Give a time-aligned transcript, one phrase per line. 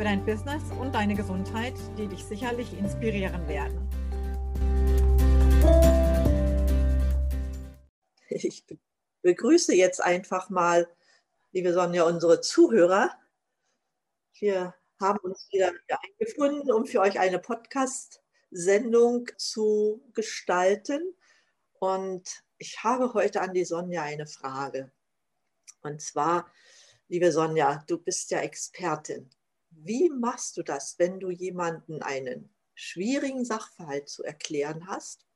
[0.00, 3.86] für dein Business und deine Gesundheit, die dich sicherlich inspirieren werden.
[8.30, 8.64] Ich
[9.20, 10.88] begrüße jetzt einfach mal,
[11.52, 13.14] liebe Sonja, unsere Zuhörer.
[14.38, 21.14] Wir haben uns wieder eingefunden, um für euch eine Podcast-Sendung zu gestalten.
[21.74, 24.90] Und ich habe heute an die Sonja eine Frage.
[25.82, 26.50] Und zwar,
[27.08, 29.28] liebe Sonja, du bist ja Expertin.
[29.82, 35.26] Wie machst du das, wenn du jemanden einen schwierigen Sachverhalt zu erklären hast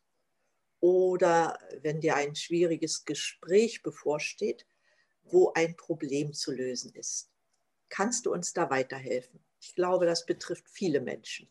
[0.81, 4.67] oder wenn dir ein schwieriges Gespräch bevorsteht,
[5.23, 7.31] wo ein Problem zu lösen ist?
[7.89, 9.41] Kannst du uns da weiterhelfen?
[9.61, 11.49] Ich glaube, das betrifft viele Menschen.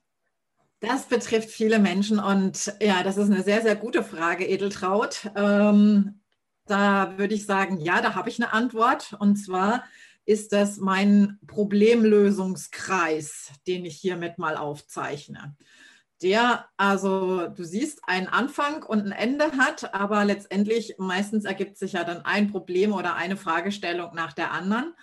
[0.80, 5.32] Das betrifft viele Menschen und ja, das ist eine sehr, sehr gute Frage, Edeltraut.
[5.36, 6.22] Ähm,
[6.66, 9.16] da würde ich sagen, ja, da habe ich eine Antwort.
[9.20, 9.84] Und zwar
[10.26, 15.56] ist das mein Problemlösungskreis, den ich hiermit mal aufzeichne.
[16.22, 21.94] Der, also du siehst, einen Anfang und ein Ende hat, aber letztendlich meistens ergibt sich
[21.94, 24.94] ja dann ein Problem oder eine Fragestellung nach der anderen.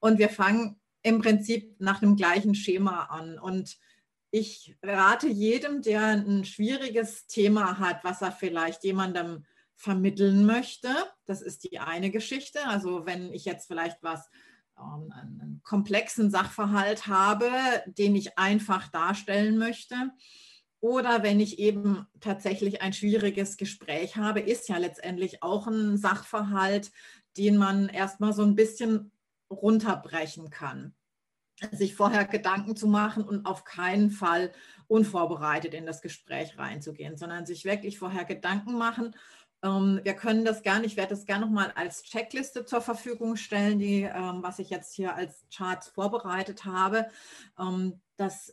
[0.00, 3.38] Und wir fangen im Prinzip nach dem gleichen Schema an.
[3.38, 3.76] Und
[4.32, 9.44] ich rate jedem, der ein schwieriges Thema hat, was er vielleicht jemandem
[9.76, 10.88] vermitteln möchte.
[11.26, 12.66] Das ist die eine Geschichte.
[12.66, 14.28] Also wenn ich jetzt vielleicht was,
[14.78, 17.48] ähm, einen komplexen Sachverhalt habe,
[17.86, 19.94] den ich einfach darstellen möchte.
[20.80, 26.92] Oder wenn ich eben tatsächlich ein schwieriges Gespräch habe, ist ja letztendlich auch ein Sachverhalt,
[27.38, 29.10] den man erstmal so ein bisschen
[29.50, 30.94] runterbrechen kann.
[31.70, 34.52] Sich vorher Gedanken zu machen und auf keinen Fall
[34.86, 39.14] unvorbereitet in das Gespräch reinzugehen, sondern sich wirklich vorher Gedanken machen
[39.64, 44.02] wir können das gerne, ich werde das gerne nochmal als Checkliste zur Verfügung stellen, die,
[44.02, 47.06] ähm, was ich jetzt hier als Charts vorbereitet habe,
[47.58, 48.52] ähm, dass,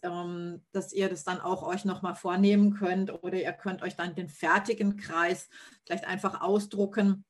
[0.71, 4.27] dass ihr das dann auch euch nochmal vornehmen könnt oder ihr könnt euch dann den
[4.27, 5.49] fertigen Kreis
[5.85, 7.25] vielleicht einfach ausdrucken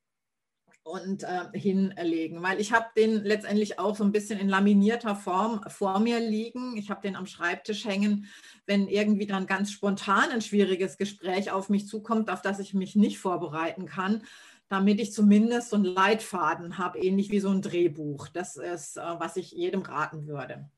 [0.84, 5.62] und äh, hinlegen, weil ich habe den letztendlich auch so ein bisschen in laminierter Form
[5.68, 6.76] vor mir liegen.
[6.76, 8.26] Ich habe den am Schreibtisch hängen,
[8.66, 12.96] wenn irgendwie dann ganz spontan ein schwieriges Gespräch auf mich zukommt, auf das ich mich
[12.96, 14.24] nicht vorbereiten kann,
[14.68, 18.28] damit ich zumindest so einen Leitfaden habe, ähnlich wie so ein Drehbuch.
[18.28, 20.68] Das ist, äh, was ich jedem raten würde.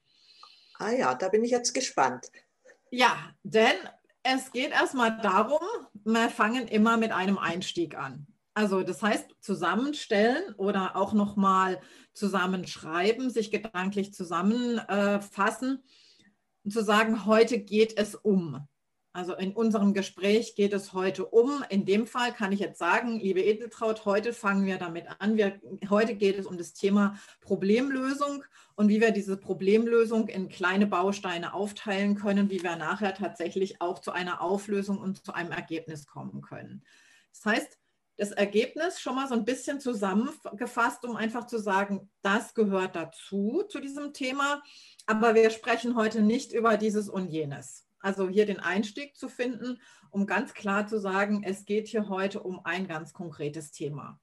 [0.79, 2.31] Ah ja, da bin ich jetzt gespannt.
[2.91, 3.77] Ja, denn
[4.23, 5.61] es geht erstmal darum,
[6.05, 8.27] wir fangen immer mit einem Einstieg an.
[8.55, 11.81] Also das heißt, zusammenstellen oder auch nochmal
[12.13, 15.83] zusammenschreiben, sich gedanklich zusammenfassen
[16.65, 18.67] und zu sagen, heute geht es um.
[19.13, 21.65] Also in unserem Gespräch geht es heute um.
[21.69, 25.37] In dem Fall kann ich jetzt sagen, liebe Edeltraut, heute fangen wir damit an.
[25.37, 28.45] Wir, heute geht es um das Thema Problemlösung
[28.75, 34.01] und wie wir diese Problemlösung in kleine Bausteine aufteilen können, wie wir nachher tatsächlich auch
[34.01, 36.83] zu einer Auflösung und zu einem Ergebnis kommen können.
[37.33, 37.79] Das heißt,
[38.17, 43.65] das Ergebnis schon mal so ein bisschen zusammengefasst, um einfach zu sagen, das gehört dazu,
[43.69, 44.63] zu diesem Thema.
[45.07, 47.87] Aber wir sprechen heute nicht über dieses und jenes.
[47.99, 49.81] Also hier den Einstieg zu finden,
[50.11, 54.21] um ganz klar zu sagen, es geht hier heute um ein ganz konkretes Thema.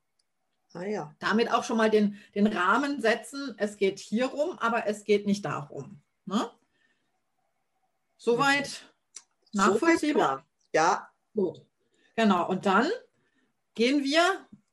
[0.73, 1.15] Ah ja.
[1.19, 3.55] Damit auch schon mal den, den Rahmen setzen.
[3.57, 6.01] Es geht hierum, aber es geht nicht darum.
[6.25, 6.49] Ne?
[8.17, 8.85] Soweit
[9.51, 10.45] nachvollziehbar?
[10.73, 11.09] ja.
[11.33, 11.65] Gut.
[12.15, 12.47] Genau.
[12.47, 12.89] Und dann
[13.75, 14.23] gehen wir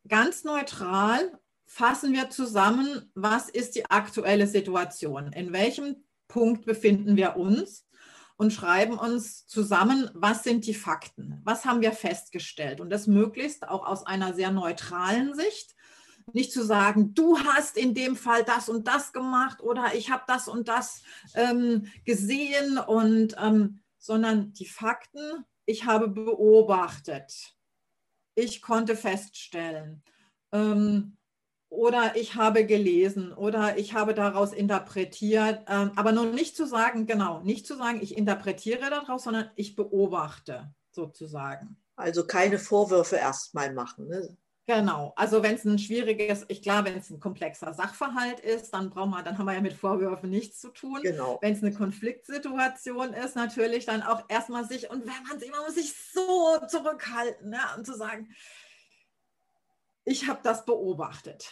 [0.08, 5.96] ganz neutral, fassen wir zusammen, was ist die aktuelle Situation, in welchem
[6.26, 7.84] Punkt befinden wir uns?
[8.40, 12.80] Und schreiben uns zusammen, was sind die Fakten, was haben wir festgestellt?
[12.80, 15.74] Und das möglichst auch aus einer sehr neutralen Sicht.
[16.32, 20.22] Nicht zu sagen, du hast in dem Fall das und das gemacht oder ich habe
[20.28, 21.02] das und das
[21.34, 27.57] ähm, gesehen und ähm, sondern die Fakten, ich habe beobachtet
[28.38, 30.02] ich konnte feststellen
[30.52, 31.16] ähm,
[31.68, 37.06] oder ich habe gelesen oder ich habe daraus interpretiert, ähm, aber nur nicht zu sagen,
[37.06, 41.76] genau, nicht zu sagen, ich interpretiere daraus, sondern ich beobachte sozusagen.
[41.96, 44.06] Also keine Vorwürfe erstmal machen.
[44.06, 44.36] Ne?
[44.68, 48.90] Genau, also wenn es ein schwieriges, ich glaube, wenn es ein komplexer Sachverhalt ist, dann
[48.90, 51.00] brauchen wir, dann haben wir ja mit Vorwürfen nichts zu tun.
[51.00, 51.38] Genau.
[51.40, 55.62] Wenn es eine Konfliktsituation ist, natürlich dann auch erstmal sich, und wenn man sich, man
[55.64, 58.28] muss sich so zurückhalten ja, und zu sagen,
[60.04, 61.50] ich habe das beobachtet.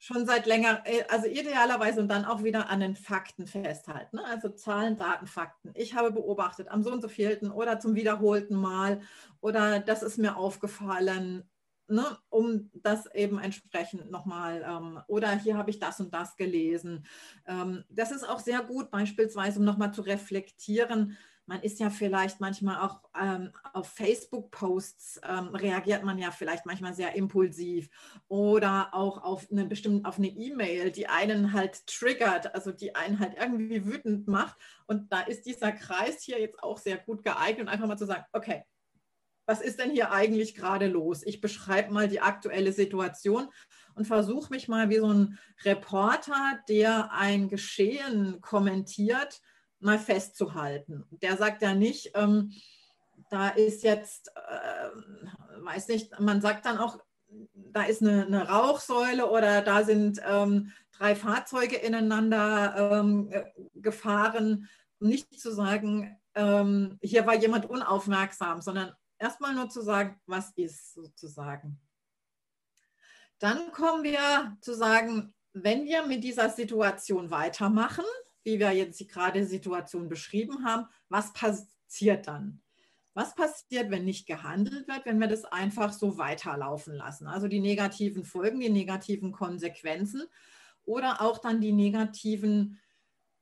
[0.00, 4.16] Schon seit länger, äh, also idealerweise und dann auch wieder an den Fakten festhalten.
[4.16, 4.24] Ne?
[4.24, 5.70] Also Zahlen, Daten, Fakten.
[5.76, 9.02] Ich habe beobachtet am so und so vielten oder zum wiederholten Mal
[9.40, 11.48] oder das ist mir aufgefallen
[11.88, 17.06] ne, um das eben entsprechend nochmal, ähm, oder hier habe ich das und das gelesen.
[17.46, 21.16] Ähm, das ist auch sehr gut, beispielsweise, um nochmal zu reflektieren.
[21.46, 26.94] Man ist ja vielleicht manchmal auch ähm, auf Facebook-Posts, ähm, reagiert man ja vielleicht manchmal
[26.94, 27.90] sehr impulsiv
[28.28, 33.18] oder auch auf eine bestimmte, auf eine E-Mail, die einen halt triggert, also die einen
[33.18, 34.56] halt irgendwie wütend macht.
[34.86, 38.24] Und da ist dieser Kreis hier jetzt auch sehr gut geeignet, einfach mal zu sagen,
[38.32, 38.64] okay,
[39.52, 41.22] was ist denn hier eigentlich gerade los?
[41.26, 43.48] Ich beschreibe mal die aktuelle Situation
[43.94, 49.42] und versuche mich mal wie so ein Reporter, der ein Geschehen kommentiert,
[49.78, 51.04] mal festzuhalten.
[51.10, 52.54] Der sagt ja nicht, ähm,
[53.28, 56.98] da ist jetzt, äh, weiß nicht, man sagt dann auch,
[57.54, 63.30] da ist eine, eine Rauchsäule oder da sind ähm, drei Fahrzeuge ineinander ähm,
[63.74, 64.70] gefahren.
[64.98, 70.94] Nicht zu sagen, ähm, hier war jemand unaufmerksam, sondern Erstmal nur zu sagen, was ist
[70.94, 71.80] sozusagen.
[73.38, 78.04] Dann kommen wir zu sagen, wenn wir mit dieser Situation weitermachen,
[78.42, 82.62] wie wir jetzt gerade die Situation beschrieben haben, was passiert dann?
[83.14, 87.28] Was passiert, wenn nicht gehandelt wird, wenn wir das einfach so weiterlaufen lassen?
[87.28, 90.24] Also die negativen Folgen, die negativen Konsequenzen
[90.84, 92.80] oder auch dann die negativen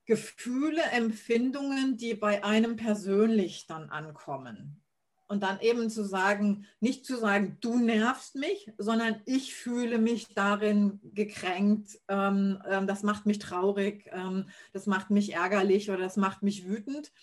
[0.05, 4.83] Gefühle, Empfindungen, die bei einem persönlich dann ankommen.
[5.31, 10.33] Und dann eben zu sagen, nicht zu sagen, du nervst mich, sondern ich fühle mich
[10.33, 16.17] darin gekränkt, ähm, ähm, das macht mich traurig, ähm, das macht mich ärgerlich oder das
[16.17, 17.13] macht mich wütend,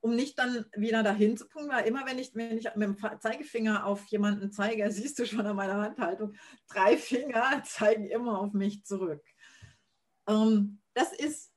[0.00, 2.98] um nicht dann wieder dahin zu kommen, weil immer wenn ich, wenn ich mit dem
[3.18, 6.34] Zeigefinger auf jemanden zeige, siehst du schon an meiner Handhaltung,
[6.68, 9.24] drei Finger zeigen immer auf mich zurück.
[10.26, 11.50] Ähm, das ist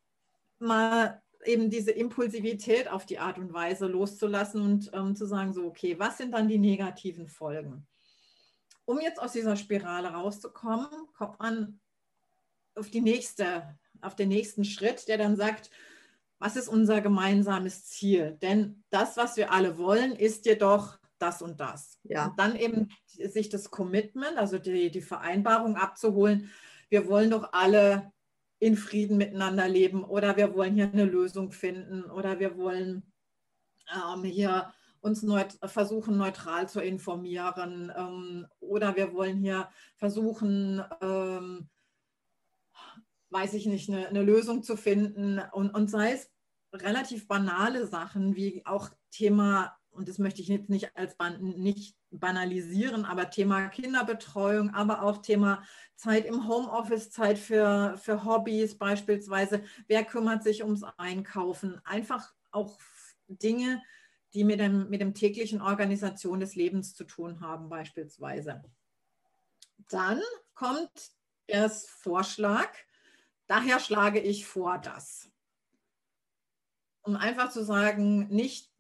[0.58, 5.66] mal eben diese Impulsivität auf die Art und Weise loszulassen und ähm, zu sagen, so,
[5.66, 7.88] okay, was sind dann die negativen Folgen?
[8.86, 11.80] Um jetzt aus dieser Spirale rauszukommen, kommt man
[12.76, 15.70] auf, die nächste, auf den nächsten Schritt, der dann sagt,
[16.40, 18.38] was ist unser gemeinsames Ziel?
[18.42, 22.00] Denn das, was wir alle wollen, ist jedoch das und das.
[22.04, 22.28] Ja.
[22.28, 26.50] Und dann eben sich das Commitment, also die, die Vereinbarung abzuholen,
[26.90, 28.12] wir wollen doch alle
[28.62, 33.12] in Frieden miteinander leben oder wir wollen hier eine Lösung finden oder wir wollen
[33.92, 41.70] ähm, hier uns neut versuchen, neutral zu informieren ähm, oder wir wollen hier versuchen, ähm,
[43.32, 45.42] weiß ich nicht, eine, eine, Lösung zu finden.
[45.54, 46.32] Und, und sei es
[46.72, 53.06] relativ banale Sachen wie auch Thema und das möchte ich jetzt nicht als nicht banalisieren,
[53.06, 55.64] aber Thema Kinderbetreuung, aber auch Thema
[55.96, 59.64] Zeit im Homeoffice, Zeit für, für Hobbys beispielsweise.
[59.88, 61.82] Wer kümmert sich ums Einkaufen?
[61.84, 62.80] Einfach auch
[63.28, 63.82] Dinge,
[64.34, 68.64] die mit dem, mit dem täglichen Organisation des Lebens zu tun haben, beispielsweise.
[69.90, 70.22] Dann
[70.54, 71.12] kommt
[71.50, 72.70] der Vorschlag,
[73.48, 75.30] daher schlage ich vor das.
[77.02, 78.71] Um einfach zu sagen, nicht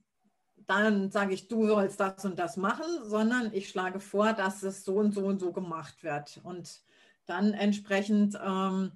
[0.67, 4.83] dann sage ich, du sollst das und das machen, sondern ich schlage vor, dass es
[4.83, 6.39] so und so und so gemacht wird.
[6.43, 6.81] Und
[7.25, 8.91] dann entsprechend ähm,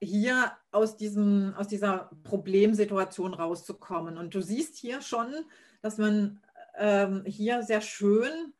[0.00, 4.16] hier aus, diesem, aus dieser Problemsituation rauszukommen.
[4.16, 5.32] Und du siehst hier schon,
[5.82, 6.40] dass man
[6.76, 8.54] ähm, hier sehr schön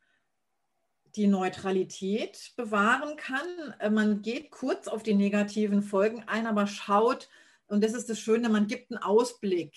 [1.15, 3.73] die Neutralität bewahren kann.
[3.79, 7.29] Äh, man geht kurz auf die negativen Folgen ein, aber schaut,
[7.67, 9.73] und das ist das Schöne, man gibt einen Ausblick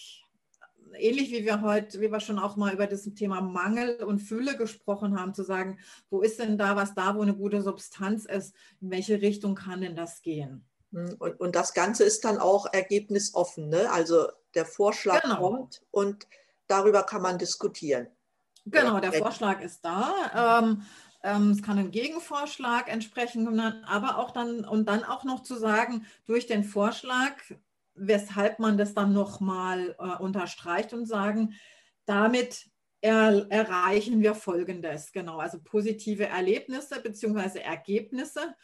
[0.96, 4.56] ähnlich wie wir heute, wie wir schon auch mal über das Thema Mangel und Fülle
[4.56, 5.78] gesprochen haben, zu sagen,
[6.10, 9.80] wo ist denn da was da, wo eine gute Substanz ist, in welche Richtung kann
[9.80, 10.64] denn das gehen?
[10.92, 13.90] Hm, und, und das Ganze ist dann auch ergebnisoffen, ne?
[13.90, 15.36] also der Vorschlag genau.
[15.36, 16.26] kommt und
[16.66, 18.08] darüber kann man diskutieren.
[18.66, 20.60] Genau, der Vorschlag ist da.
[20.62, 20.82] Ähm,
[21.24, 25.56] ähm, es kann ein Gegenvorschlag entsprechend genannt, aber auch dann und dann auch noch zu
[25.56, 27.32] sagen, durch den Vorschlag
[27.94, 31.54] weshalb man das dann nochmal äh, unterstreicht und sagen,
[32.04, 32.68] damit
[33.00, 37.58] er, erreichen wir Folgendes, genau, also positive Erlebnisse bzw.
[37.58, 38.54] Ergebnisse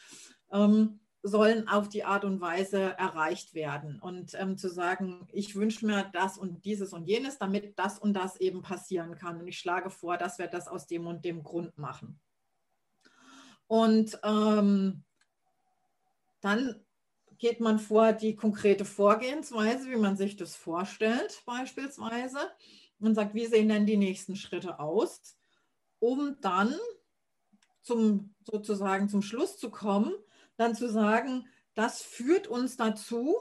[0.51, 3.99] ähm, sollen auf die Art und Weise erreicht werden.
[3.99, 8.13] Und ähm, zu sagen, ich wünsche mir das und dieses und jenes, damit das und
[8.13, 9.39] das eben passieren kann.
[9.39, 12.19] Und ich schlage vor, dass wir das aus dem und dem Grund machen.
[13.67, 15.03] Und ähm,
[16.39, 16.85] dann
[17.39, 22.39] geht man vor die konkrete Vorgehensweise, wie man sich das vorstellt, beispielsweise,
[22.99, 25.37] und sagt, wie sehen denn die nächsten Schritte aus,
[25.99, 26.75] um dann
[27.81, 30.13] zum sozusagen zum Schluss zu kommen,
[30.57, 33.35] dann zu sagen, das führt uns dazu,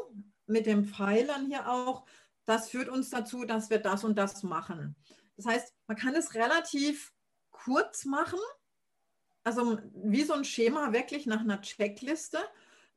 [0.46, 2.06] mit den Pfeilern hier auch,
[2.44, 4.96] das führt uns dazu, dass wir das und das machen.
[5.36, 7.12] Das heißt, man kann es relativ
[7.50, 8.38] kurz machen,
[9.44, 12.38] also wie so ein Schema wirklich nach einer Checkliste.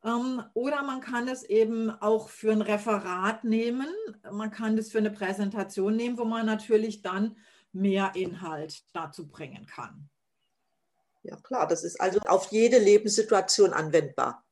[0.03, 3.87] Ähm, oder man kann es eben auch für ein Referat nehmen.
[4.31, 7.37] Man kann es für eine Präsentation nehmen, wo man natürlich dann
[7.71, 10.09] mehr Inhalt dazu bringen kann.
[11.23, 14.43] Ja, klar, das ist also auf jede Lebenssituation anwendbar.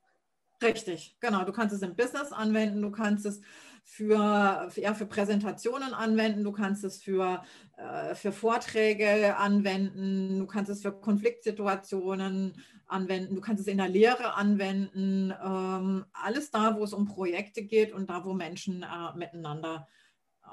[0.61, 1.43] Richtig, genau.
[1.45, 3.41] Du kannst es im Business anwenden, du kannst es
[3.83, 7.43] für, ja, für Präsentationen anwenden, du kannst es für,
[7.77, 13.89] äh, für Vorträge anwenden, du kannst es für Konfliktsituationen anwenden, du kannst es in der
[13.89, 15.31] Lehre anwenden.
[15.31, 19.87] Ähm, alles da, wo es um Projekte geht und da, wo Menschen äh, miteinander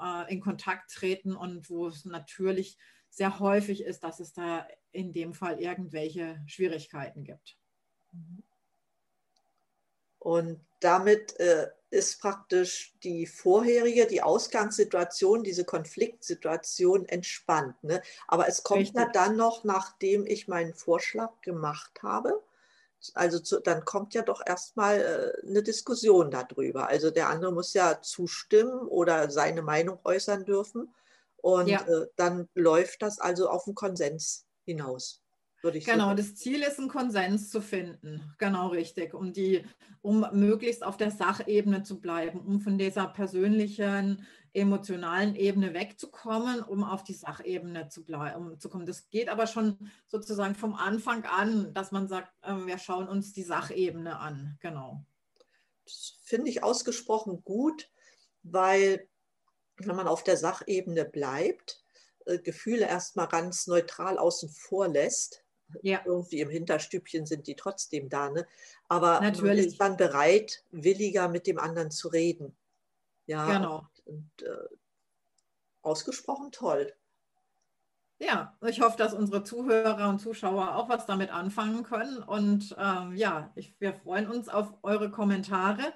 [0.01, 2.77] äh, in Kontakt treten und wo es natürlich
[3.09, 7.57] sehr häufig ist, dass es da in dem Fall irgendwelche Schwierigkeiten gibt.
[10.19, 17.81] Und damit äh, ist praktisch die vorherige, die Ausgangssituation, diese Konfliktsituation entspannt.
[17.83, 18.01] Ne?
[18.27, 18.99] Aber es kommt Richtig.
[18.99, 22.43] ja dann noch, nachdem ich meinen Vorschlag gemacht habe,
[23.13, 26.87] also zu, dann kommt ja doch erstmal äh, eine Diskussion darüber.
[26.87, 30.93] Also der andere muss ja zustimmen oder seine Meinung äußern dürfen.
[31.37, 31.81] Und ja.
[31.87, 35.21] äh, dann läuft das also auf den Konsens hinaus.
[35.61, 38.33] Genau, so das Ziel ist, einen Konsens zu finden.
[38.37, 39.13] Genau richtig.
[39.13, 39.65] Um, die,
[40.01, 46.83] um möglichst auf der Sachebene zu bleiben, um von dieser persönlichen, emotionalen Ebene wegzukommen, um
[46.83, 48.03] auf die Sachebene zu,
[48.35, 48.87] um zu kommen.
[48.87, 53.33] Das geht aber schon sozusagen vom Anfang an, dass man sagt, äh, wir schauen uns
[53.33, 54.57] die Sachebene an.
[54.61, 55.05] Genau.
[55.85, 57.89] Das finde ich ausgesprochen gut,
[58.43, 59.07] weil
[59.77, 61.83] wenn man auf der Sachebene bleibt,
[62.25, 65.43] äh, Gefühle erstmal ganz neutral außen vor lässt.
[65.81, 66.01] Ja.
[66.05, 68.47] Irgendwie im Hinterstübchen sind die trotzdem da, ne?
[68.87, 69.41] Aber Natürlich.
[69.41, 72.55] man ist dann bereit, williger mit dem anderen zu reden.
[73.25, 73.87] Ja, genau.
[74.05, 74.75] Und, und äh,
[75.81, 76.93] ausgesprochen toll.
[78.19, 82.17] Ja, ich hoffe, dass unsere Zuhörer und Zuschauer auch was damit anfangen können.
[82.17, 85.93] Und ähm, ja, ich, wir freuen uns auf eure Kommentare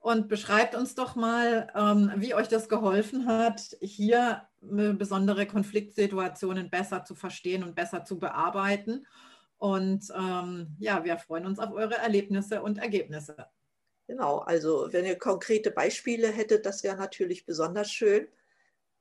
[0.00, 7.04] und beschreibt uns doch mal, ähm, wie euch das geholfen hat, hier besondere Konfliktsituationen besser
[7.04, 9.06] zu verstehen und besser zu bearbeiten.
[9.56, 13.48] Und ähm, ja, wir freuen uns auf eure Erlebnisse und Ergebnisse.
[14.06, 18.28] Genau, also wenn ihr konkrete Beispiele hättet, das wäre natürlich besonders schön,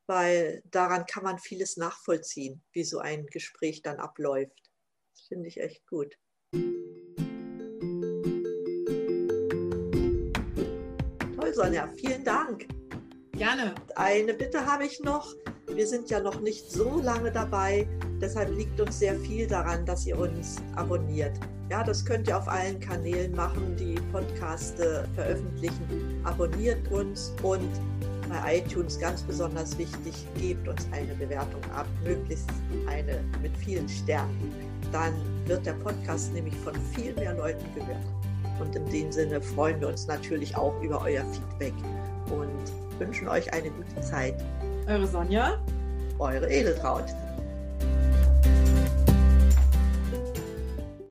[0.05, 4.69] weil daran kann man vieles nachvollziehen, wie so ein Gespräch dann abläuft.
[5.13, 6.17] Das finde ich echt gut.
[11.57, 12.67] Sonja, vielen Dank.
[13.31, 13.73] Gerne.
[13.95, 15.33] Eine Bitte habe ich noch.
[15.65, 17.87] Wir sind ja noch nicht so lange dabei.
[18.21, 21.35] Deshalb liegt uns sehr viel daran, dass ihr uns abonniert.
[21.71, 26.21] Ja, das könnt ihr auf allen Kanälen machen, die Podcaste veröffentlichen.
[26.25, 27.71] Abonniert uns und
[28.29, 32.51] bei iTunes ganz besonders wichtig, gebt uns eine Bewertung ab, möglichst
[32.87, 34.53] eine mit vielen Sternen.
[34.91, 35.11] Dann
[35.47, 38.05] wird der Podcast nämlich von viel mehr Leuten gehört.
[38.59, 41.73] Und in dem Sinne freuen wir uns natürlich auch über euer Feedback
[42.31, 44.35] und wünschen euch eine gute Zeit.
[44.87, 45.59] Eure Sonja.
[46.19, 47.05] Eure Edeltraut.